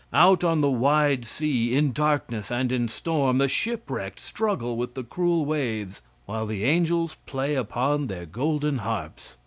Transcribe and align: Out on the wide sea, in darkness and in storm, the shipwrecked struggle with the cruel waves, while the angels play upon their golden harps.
Out 0.13 0.43
on 0.43 0.61
the 0.61 0.69
wide 0.71 1.25
sea, 1.27 1.75
in 1.75 1.91
darkness 1.91 2.49
and 2.49 2.71
in 2.71 2.87
storm, 2.87 3.37
the 3.37 3.47
shipwrecked 3.47 4.19
struggle 4.19 4.75
with 4.75 4.95
the 4.95 5.03
cruel 5.03 5.45
waves, 5.45 6.01
while 6.25 6.47
the 6.47 6.63
angels 6.63 7.17
play 7.27 7.53
upon 7.53 8.07
their 8.07 8.25
golden 8.25 8.79
harps. 8.79 9.35